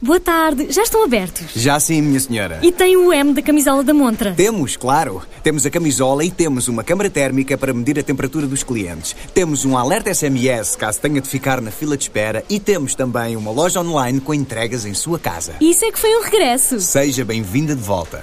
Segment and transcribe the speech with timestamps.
[0.00, 1.46] Boa tarde, já estão abertos?
[1.56, 2.60] Já sim, minha senhora.
[2.62, 4.32] E tem o M da camisola da montra?
[4.32, 5.22] Temos, claro.
[5.42, 9.16] Temos a camisola e temos uma câmara térmica para medir a temperatura dos clientes.
[9.34, 13.34] Temos um alerta SMS caso tenha de ficar na fila de espera e temos também
[13.34, 15.56] uma loja online com entregas em sua casa.
[15.60, 16.78] Isso é que foi um regresso.
[16.78, 18.22] Seja bem-vinda de volta.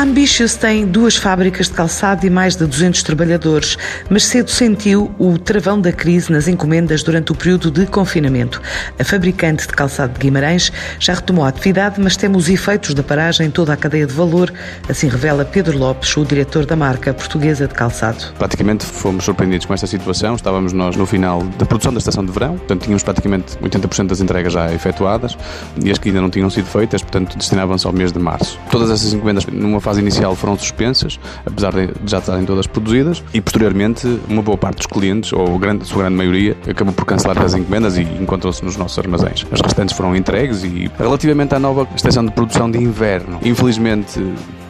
[0.00, 3.76] A Ambitious tem duas fábricas de calçado e mais de 200 trabalhadores,
[4.08, 8.62] mas cedo sentiu o travão da crise nas encomendas durante o período de confinamento.
[8.98, 13.02] A fabricante de calçado de Guimarães já retomou a atividade, mas temos os efeitos da
[13.02, 14.50] paragem em toda a cadeia de valor,
[14.88, 18.32] assim revela Pedro Lopes, o diretor da marca portuguesa de calçado.
[18.38, 20.34] Praticamente fomos surpreendidos com esta situação.
[20.34, 24.22] Estávamos nós no final da produção da estação de verão, portanto tínhamos praticamente 80% das
[24.22, 25.36] entregas já efetuadas
[25.84, 28.58] e as que ainda não tinham sido feitas, portanto destinavam-se ao mês de março.
[28.70, 33.24] Todas essas encomendas numa fase fase inicial foram suspensas, apesar de já estarem todas produzidas,
[33.34, 37.36] e posteriormente uma boa parte dos clientes, ou grande, sua grande maioria, acabou por cancelar
[37.42, 39.44] as encomendas e encontrou-se nos nossos armazéns.
[39.50, 44.20] As restantes foram entregues e, relativamente à nova estação de produção de inverno, infelizmente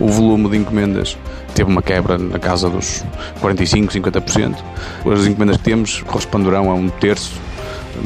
[0.00, 1.16] o volume de encomendas
[1.54, 3.04] teve uma quebra na casa dos
[3.40, 4.56] 45, 50%.
[5.12, 7.40] As encomendas que temos corresponderão a um terço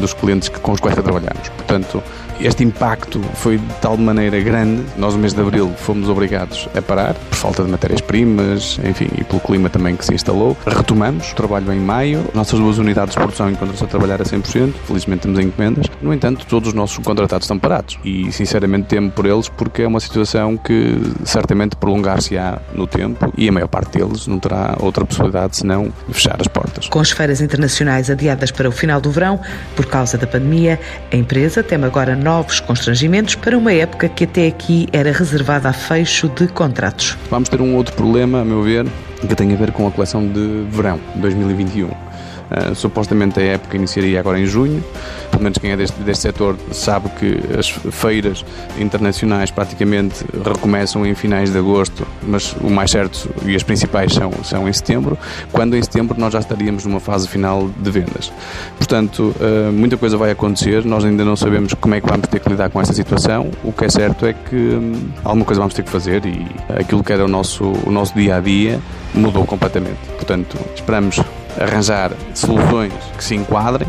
[0.00, 1.50] dos clientes com os quais trabalhamos.
[1.50, 2.02] Portanto,
[2.40, 6.82] este impacto foi de tal maneira grande, nós no mês de Abril fomos obrigados a
[6.82, 10.56] parar, por falta de matérias-primas, enfim, e pelo clima também que se instalou.
[10.66, 14.72] Retomamos o trabalho em maio, nossas duas unidades de produção encontram-se a trabalhar a 100%,
[14.84, 15.86] felizmente temos encomendas.
[16.00, 19.86] No entanto, todos os nossos contratados estão parados e, sinceramente, temo por eles porque é
[19.86, 25.04] uma situação que certamente prolongar-se-á no tempo e a maior parte deles não terá outra
[25.04, 26.88] possibilidade senão fechar as portas.
[26.88, 29.40] Com as feiras internacionais adiadas para o final do verão,
[29.76, 30.80] por causa da pandemia,
[31.12, 35.72] a empresa teme agora novos constrangimentos para uma época que até aqui era reservada a
[35.74, 37.18] fecho de contratos.
[37.30, 38.86] Vamos ter um outro problema, a meu ver,
[39.20, 42.03] que tem a ver com a coleção de verão 2021.
[42.50, 44.84] Uh, supostamente a época iniciaria agora em junho.
[45.30, 48.44] Pelo menos quem é deste, deste setor sabe que as feiras
[48.78, 54.30] internacionais praticamente recomeçam em finais de agosto, mas o mais certo e as principais são,
[54.44, 55.18] são em setembro,
[55.52, 58.32] quando em setembro nós já estaríamos numa fase final de vendas.
[58.76, 62.40] Portanto, uh, muita coisa vai acontecer, nós ainda não sabemos como é que vamos ter
[62.40, 63.50] que lidar com esta situação.
[63.62, 66.46] O que é certo é que um, alguma coisa vamos ter que fazer e
[66.78, 68.80] aquilo que era o nosso, o nosso dia a dia
[69.14, 69.98] mudou completamente.
[70.16, 71.20] Portanto, esperamos
[71.60, 73.88] arranjar soluções que se enquadrem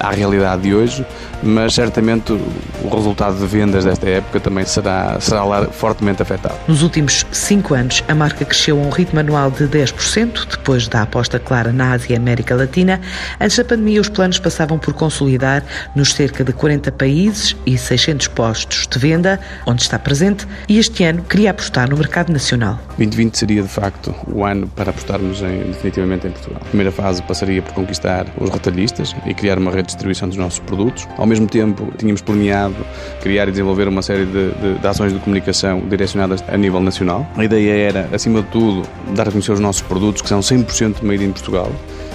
[0.00, 1.04] à realidade de hoje,
[1.42, 6.56] mas certamente o resultado de vendas desta época também será, será fortemente afetado.
[6.66, 11.02] Nos últimos cinco anos, a marca cresceu a um ritmo anual de 10%, depois da
[11.02, 13.00] aposta clara na Ásia e América Latina.
[13.40, 15.62] Antes da pandemia, os planos passavam por consolidar
[15.94, 21.04] nos cerca de 40 países e 600 postos de venda, onde está presente, e este
[21.04, 22.78] ano queria apostar no mercado nacional.
[22.98, 26.60] 2020 seria, de facto, o ano para apostarmos em, definitivamente em Portugal.
[26.62, 30.36] A primeira fase passaria por conquistar os retalhistas e criar uma rede de distribuição dos
[30.36, 31.06] nossos produtos.
[31.16, 32.76] Ao mesmo tempo, tínhamos planeado
[33.22, 37.26] criar e desenvolver uma série de, de, de, ações de comunicação direcionadas a nível nacional.
[37.36, 41.02] A ideia era, acima de tudo, dar a conhecer os nossos produtos, que são 100%
[41.02, 41.70] made in Portugal,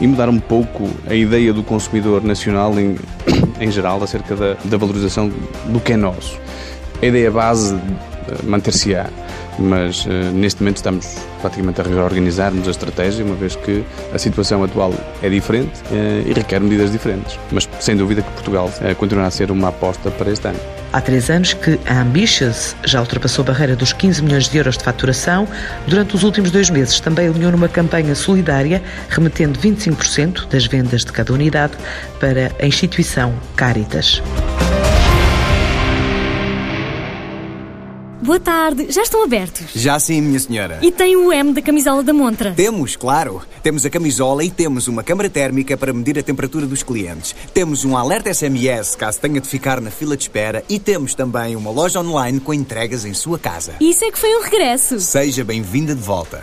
[0.00, 2.96] e mudar um pouco a ideia do consumidor nacional em,
[3.60, 5.30] em geral acerca da, da valorização
[5.66, 6.38] do que é nosso.
[7.02, 9.10] A ideia base eh, manter-se-á
[9.58, 14.62] mas uh, neste momento estamos praticamente a reorganizarmos a estratégia, uma vez que a situação
[14.62, 17.38] atual é diferente uh, e requer medidas diferentes.
[17.50, 20.58] Mas sem dúvida que Portugal uh, continuará a ser uma aposta para este ano.
[20.92, 24.78] Há três anos que a Ambitious já ultrapassou a barreira dos 15 milhões de euros
[24.78, 25.46] de faturação.
[25.86, 31.12] Durante os últimos dois meses também alinhou numa campanha solidária, remetendo 25% das vendas de
[31.12, 31.74] cada unidade
[32.18, 34.22] para a instituição Caritas.
[38.26, 39.66] Boa tarde, já estão abertos?
[39.72, 40.80] Já sim, minha senhora.
[40.82, 42.50] E tem o M da camisola da montra?
[42.50, 43.40] Temos, claro.
[43.62, 47.36] Temos a camisola e temos uma câmara térmica para medir a temperatura dos clientes.
[47.54, 51.54] Temos um alerta SMS caso tenha de ficar na fila de espera e temos também
[51.54, 53.74] uma loja online com entregas em sua casa.
[53.80, 54.98] Isso é que foi um regresso.
[54.98, 56.42] Seja bem-vinda de volta.